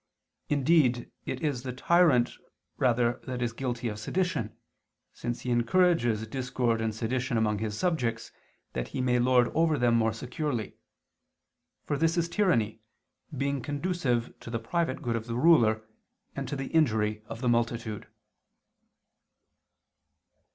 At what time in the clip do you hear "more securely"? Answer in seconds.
9.93-10.73